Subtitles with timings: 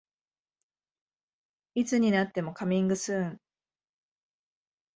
[1.75, 3.41] いつになってもカミングスーン